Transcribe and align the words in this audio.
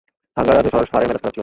থাঙ্গারাজ 0.37 0.65
স্যারের 0.87 1.07
মেজাজ 1.07 1.21
খারাপ 1.21 1.33
ছিল। 1.33 1.39